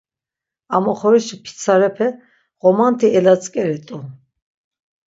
Am 0.75 0.85
oxorişi 0.91 1.35
pitsarepe 1.43 2.07
ğomanti 2.61 3.07
elatzk̆erit̆u. 3.17 3.97